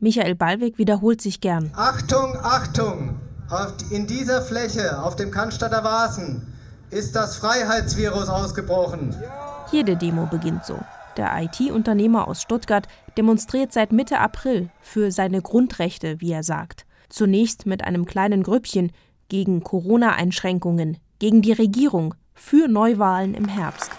Michael 0.00 0.34
Ballweg 0.34 0.78
wiederholt 0.78 1.20
sich 1.20 1.40
gern. 1.40 1.70
Achtung, 1.74 2.34
Achtung! 2.42 3.20
in 3.90 4.06
dieser 4.06 4.42
Fläche, 4.42 5.02
auf 5.02 5.16
dem 5.16 5.32
Cannstatter 5.32 5.82
Wasen, 5.82 6.46
ist 6.90 7.16
das 7.16 7.36
Freiheitsvirus 7.36 8.28
ausgebrochen. 8.28 9.14
Jede 9.72 9.96
Demo 9.96 10.26
beginnt 10.26 10.64
so. 10.64 10.78
Der 11.16 11.30
IT-Unternehmer 11.42 12.28
aus 12.28 12.42
Stuttgart 12.42 12.86
demonstriert 13.18 13.72
seit 13.72 13.92
Mitte 13.92 14.20
April 14.20 14.70
für 14.80 15.10
seine 15.10 15.42
Grundrechte, 15.42 16.20
wie 16.20 16.30
er 16.30 16.44
sagt. 16.44 16.86
Zunächst 17.08 17.66
mit 17.66 17.82
einem 17.82 18.06
kleinen 18.06 18.44
Grüppchen 18.44 18.92
gegen 19.28 19.64
Corona-Einschränkungen, 19.64 20.98
gegen 21.18 21.42
die 21.42 21.52
Regierung, 21.52 22.14
für 22.34 22.68
Neuwahlen 22.68 23.34
im 23.34 23.48
Herbst. 23.48 23.90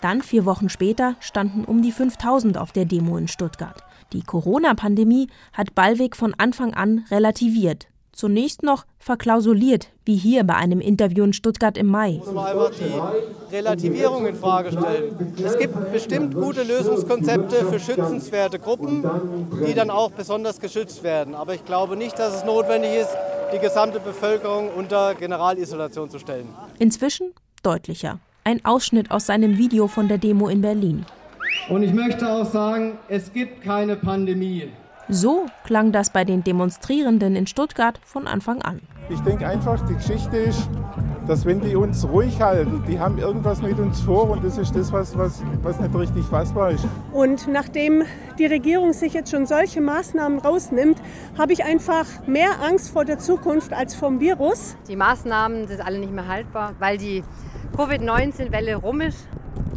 Dann, 0.00 0.22
vier 0.22 0.46
Wochen 0.46 0.70
später, 0.70 1.14
standen 1.20 1.64
um 1.64 1.82
die 1.82 1.92
5000 1.92 2.56
auf 2.56 2.72
der 2.72 2.86
Demo 2.86 3.18
in 3.18 3.28
Stuttgart. 3.28 3.84
Die 4.12 4.22
Corona-Pandemie 4.22 5.28
hat 5.52 5.74
Ballweg 5.74 6.16
von 6.16 6.34
Anfang 6.38 6.74
an 6.74 7.04
relativiert 7.10 7.86
Zunächst 8.20 8.62
noch 8.62 8.84
verklausuliert, 8.98 9.88
wie 10.04 10.14
hier 10.14 10.44
bei 10.44 10.54
einem 10.54 10.82
Interview 10.82 11.24
in 11.24 11.32
Stuttgart 11.32 11.78
im 11.78 11.86
Mai. 11.86 12.20
Muss 12.22 12.30
man 12.32 12.46
einfach 12.48 12.70
die 12.70 13.54
Relativierung 13.54 14.26
in 14.26 14.34
Frage 14.34 14.72
stellen. 14.72 15.34
Es 15.42 15.56
gibt 15.56 15.90
bestimmt 15.90 16.34
gute 16.34 16.62
Lösungskonzepte 16.62 17.64
für 17.64 17.80
schützenswerte 17.80 18.58
Gruppen, 18.58 19.04
die 19.66 19.72
dann 19.72 19.88
auch 19.88 20.10
besonders 20.10 20.60
geschützt 20.60 21.02
werden. 21.02 21.34
Aber 21.34 21.54
ich 21.54 21.64
glaube 21.64 21.96
nicht, 21.96 22.18
dass 22.18 22.34
es 22.34 22.44
notwendig 22.44 22.94
ist, 22.94 23.16
die 23.54 23.58
gesamte 23.58 24.00
Bevölkerung 24.00 24.68
unter 24.76 25.14
Generalisolation 25.14 26.10
zu 26.10 26.18
stellen. 26.18 26.48
Inzwischen 26.78 27.32
deutlicher. 27.62 28.18
Ein 28.44 28.62
Ausschnitt 28.66 29.10
aus 29.10 29.24
seinem 29.24 29.56
Video 29.56 29.86
von 29.86 30.08
der 30.08 30.18
Demo 30.18 30.48
in 30.48 30.60
Berlin. 30.60 31.06
Und 31.68 31.82
ich 31.82 31.92
möchte 31.92 32.28
auch 32.28 32.44
sagen, 32.44 32.98
es 33.08 33.32
gibt 33.32 33.62
keine 33.62 33.96
Pandemie. 33.96 34.68
So 35.08 35.46
klang 35.64 35.92
das 35.92 36.10
bei 36.10 36.24
den 36.24 36.44
Demonstrierenden 36.44 37.34
in 37.36 37.46
Stuttgart 37.46 37.98
von 38.04 38.26
Anfang 38.26 38.62
an. 38.62 38.80
Ich 39.08 39.18
denke 39.20 39.46
einfach, 39.46 39.84
die 39.88 39.94
Geschichte 39.94 40.36
ist, 40.36 40.68
dass 41.26 41.44
wenn 41.44 41.60
die 41.60 41.74
uns 41.74 42.08
ruhig 42.08 42.40
halten, 42.40 42.84
die 42.88 42.98
haben 42.98 43.18
irgendwas 43.18 43.60
mit 43.60 43.76
uns 43.78 44.00
vor 44.00 44.30
und 44.30 44.44
das 44.44 44.56
ist 44.56 44.74
das, 44.76 44.92
was, 44.92 45.18
was, 45.18 45.42
was 45.62 45.80
nicht 45.80 45.94
richtig 45.96 46.24
fassbar 46.26 46.70
ist. 46.70 46.86
Und 47.12 47.48
nachdem 47.48 48.04
die 48.38 48.46
Regierung 48.46 48.92
sich 48.92 49.12
jetzt 49.12 49.32
schon 49.32 49.46
solche 49.46 49.80
Maßnahmen 49.80 50.38
rausnimmt, 50.38 50.98
habe 51.36 51.52
ich 51.52 51.64
einfach 51.64 52.06
mehr 52.28 52.62
Angst 52.62 52.90
vor 52.90 53.04
der 53.04 53.18
Zukunft 53.18 53.72
als 53.72 53.96
vom 53.96 54.20
Virus. 54.20 54.76
Die 54.88 54.96
Maßnahmen 54.96 55.66
sind 55.66 55.84
alle 55.84 55.98
nicht 55.98 56.12
mehr 56.12 56.28
haltbar, 56.28 56.74
weil 56.78 56.98
die 56.98 57.24
Covid-19-Welle 57.76 58.76
rum 58.76 59.00
ist 59.00 59.26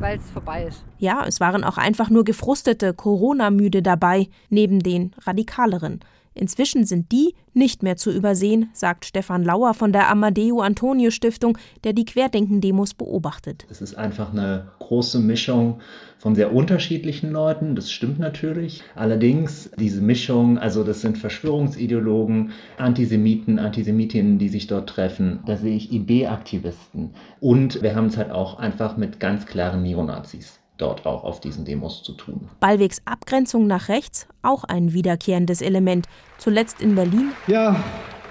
weil 0.04 0.18
es 0.18 0.30
vorbei 0.32 0.66
ist. 0.66 0.84
Ja, 1.04 1.26
es 1.28 1.42
waren 1.42 1.66
auch 1.66 1.78
einfach 1.78 2.10
nur 2.10 2.24
gefrustete, 2.24 2.94
Corona-müde 2.94 3.82
dabei, 3.82 4.30
neben 4.50 4.80
den 4.80 5.12
radikaleren. 5.26 6.00
Inzwischen 6.34 6.86
sind 6.86 7.12
die 7.12 7.36
nicht 7.54 7.84
mehr 7.84 7.98
zu 7.98 8.10
übersehen, 8.10 8.70
sagt 8.72 9.04
Stefan 9.04 9.44
Lauer 9.44 9.74
von 9.74 9.92
der 9.92 10.10
Amadeo 10.10 10.62
Antonio 10.62 11.12
Stiftung, 11.12 11.58
der 11.84 11.92
die 11.92 12.06
Querdenken-Demos 12.06 12.94
beobachtet. 12.94 13.66
Es 13.70 13.82
ist 13.82 13.96
einfach 13.96 14.32
eine 14.32 14.72
große 14.80 15.20
Mischung 15.20 15.82
von 16.20 16.36
sehr 16.36 16.56
unterschiedlichen 16.56 17.34
Leuten, 17.34 17.76
das 17.76 17.92
stimmt 17.92 18.20
natürlich. 18.20 18.82
Allerdings 18.96 19.72
diese 19.78 20.00
Mischung, 20.00 20.58
also 20.58 20.86
das 20.86 21.02
sind 21.02 21.18
Verschwörungsideologen, 21.18 22.52
Antisemiten, 22.78 23.60
Antisemitinnen, 23.60 24.40
die 24.40 24.48
sich 24.48 24.68
dort 24.68 24.90
treffen. 24.90 25.42
Da 25.46 25.58
sehe 25.58 25.76
ich 25.76 25.92
IB-Aktivisten. 25.92 27.10
Und 27.42 27.82
wir 27.82 27.94
haben 27.94 28.08
es 28.08 28.16
halt 28.16 28.32
auch 28.32 28.58
einfach 28.58 28.96
mit 28.96 29.20
ganz 29.20 29.46
klaren 29.46 29.84
Neonazis 29.84 30.63
dort 30.78 31.06
auch 31.06 31.24
auf 31.24 31.40
diesen 31.40 31.66
Demos 31.66 32.04
zu 32.04 32.14
tun. 32.14 32.50
Ballwegs 32.60 33.02
Abgrenzung 33.06 33.68
nach 33.68 33.90
rechts, 33.90 34.28
auch 34.42 34.64
ein 34.64 34.94
wiederkehrendes 34.94 35.62
Element. 35.62 36.08
Zuletzt 36.38 36.82
in 36.82 36.96
Berlin. 36.96 37.32
Ja, 37.48 37.76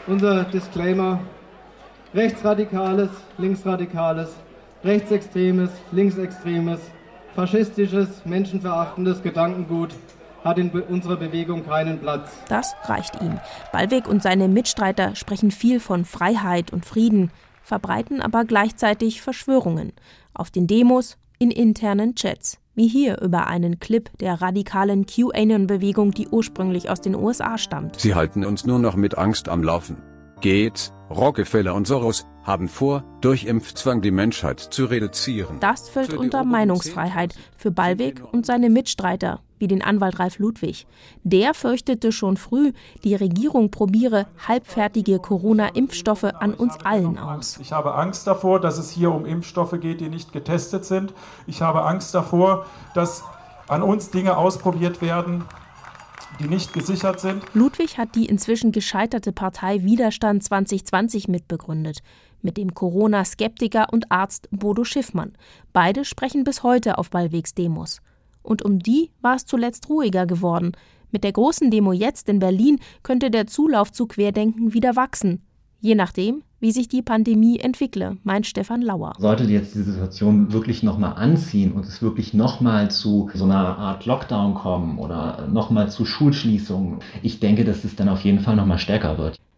unser 0.07 0.45
Disclaimer. 0.45 1.21
Rechtsradikales, 2.15 3.11
linksradikales, 3.39 4.29
rechtsextremes, 4.85 5.71
linksextremes, 5.93 6.81
faschistisches, 7.35 8.25
menschenverachtendes 8.27 9.23
Gedankengut 9.23 9.95
hat 10.45 10.59
in 10.59 10.71
unserer 10.71 11.17
Bewegung 11.17 11.65
keinen 11.65 12.01
Platz. 12.01 12.31
Das 12.49 12.75
reicht 12.85 13.21
ihm. 13.23 13.39
Ballweg 13.73 14.09
und 14.09 14.23
seine 14.23 14.49
Mitstreiter 14.49 15.15
sprechen 15.15 15.51
viel 15.51 15.81
von 15.81 16.05
Freiheit 16.05 16.73
und 16.73 16.85
Frieden, 16.85 17.31
verbreiten 17.63 18.21
aber 18.21 18.45
gleichzeitig 18.45 19.23
Verschwörungen. 19.23 19.93
Auf 20.35 20.51
den 20.51 20.67
Demos 20.67 21.17
in 21.43 21.51
internen 21.51 22.15
Chats, 22.15 22.59
wie 22.77 22.87
hier 22.87 23.21
über 23.21 23.49
einen 23.49 23.81
Clip 23.81 24.09
der 24.19 24.41
radikalen 24.41 25.07
QAnon-Bewegung, 25.07 26.13
die 26.13 26.29
ursprünglich 26.29 26.89
aus 26.89 27.01
den 27.01 27.17
USA 27.17 27.59
stammt. 27.59 27.99
Sie 27.99 28.15
halten 28.15 28.45
uns 28.45 28.65
nur 28.65 28.79
noch 28.79 28.95
mit 28.95 29.19
Angst 29.19 29.49
am 29.49 29.65
Laufen. 29.65 29.97
Gates, 30.41 30.93
Rockefeller 31.11 31.75
und 31.75 31.89
Soros 31.89 32.27
haben 32.45 32.69
vor, 32.69 33.03
durch 33.21 33.45
Impfzwang 33.45 34.03
die 34.03 34.13
Menschheit 34.13 34.61
zu 34.61 34.85
reduzieren. 34.85 35.59
Das 35.59 35.89
fällt 35.89 36.15
unter 36.15 36.45
Meinungsfreiheit 36.45 37.35
für 37.57 37.73
Ballweg 37.73 38.23
und 38.33 38.47
seine 38.47 38.71
Mitstreiter, 38.71 39.41
wie 39.63 39.69
den 39.69 39.81
Anwalt 39.81 40.19
Ralf 40.19 40.41
Ludwig. 40.41 40.89
Der 41.23 41.55
fürchtete 41.55 42.11
schon 42.11 42.37
früh, 42.37 42.73
die 43.05 43.15
Regierung 43.15 43.71
probiere 43.71 44.27
halbfertige 44.47 45.21
Corona-Impfstoffe 45.21 46.25
an 46.25 46.53
uns 46.53 46.77
allen 46.85 47.17
aus. 47.17 47.59
Ich 47.63 47.73
habe 47.73 47.95
Angst 47.95 48.27
davor, 48.27 48.59
dass 48.59 48.77
es 48.77 48.91
hier 48.91 49.13
um 49.13 49.25
Impfstoffe 49.25 49.79
geht, 49.81 50.01
die 50.01 50.09
nicht 50.09 50.33
getestet 50.33 50.85
sind. 50.85 51.15
Ich 51.47 51.63
habe 51.63 51.85
Angst 51.85 52.13
davor, 52.13 52.67
dass 52.93 53.23
an 53.69 53.83
uns 53.83 54.11
Dinge 54.11 54.37
ausprobiert 54.37 55.01
werden, 55.01 55.45
die 56.41 56.49
nicht 56.49 56.73
gesichert 56.73 57.21
sind. 57.21 57.45
Ludwig 57.55 57.99
hat 57.99 58.17
die 58.17 58.27
inzwischen 58.27 58.73
gescheiterte 58.73 59.31
Partei 59.31 59.85
Widerstand 59.85 60.43
2020 60.43 61.29
mitbegründet, 61.29 62.03
mit 62.41 62.57
dem 62.57 62.75
Corona-Skeptiker 62.75 63.93
und 63.93 64.11
Arzt 64.11 64.49
Bodo 64.51 64.83
Schiffmann. 64.83 65.35
Beide 65.73 66.05
sprechen 66.05 66.43
bis 66.43 66.65
heute 66.65 66.99
auf 66.99 67.11
Ballwegs 67.11 67.55
Demos. 67.55 68.01
Und 68.43 68.63
um 68.63 68.79
die 68.79 69.11
war 69.21 69.37
es 69.37 69.47
zuletzt 69.47 69.89
ruhiger 69.89 70.27
geworden. 70.27 70.73
Mit 71.11 71.25
der 71.25 71.33
großen 71.33 71.71
Demo 71.71 71.93
jetzt 71.93 72.29
in 72.29 72.39
Berlin 72.39 72.79
könnte 73.03 73.31
der 73.31 73.47
Zulauf 73.47 73.93
zu 73.93 74.07
Querdenken 74.07 74.73
wieder 74.73 74.97
wachsen. 74.97 75.43
Je 75.81 75.97
nachdem, 75.97 76.43
wie 76.61 76.71
sich 76.71 76.87
die 76.87 77.03
Pandemie 77.03 77.59
entwickle, 77.59 78.17
meint 78.23 78.47
Stefan 78.47 78.83
Lauer. 78.83 79.15
Sollte 79.19 79.43
jetzt 79.45 79.75
die 79.75 79.83
Situation 79.83 80.53
wirklich 80.53 80.85
nochmal 80.85 81.15
anziehen 81.15 81.73
und 81.73 81.85
es 81.85 82.01
wirklich 82.01 82.35
nochmal 82.35 82.89
zu 82.89 83.31
so 83.35 83.45
einer 83.45 83.79
Art 83.79 84.07
Lockdown 84.07 84.55
kommen 84.55 84.99
oder 84.99 85.49
nochmal 85.49 85.91
zu 85.91 86.05
Schulschließungen, 86.05 87.01
ich 87.23 87.41
denke, 87.41 87.65
dass 87.65 87.83
es 87.83 87.97
dann 87.97 88.09
auf 88.09 88.21
jeden 88.21 88.39
Fall 88.39 88.55
nochmal 88.55 88.79
stärker 88.79 89.19
wird. 89.19 89.41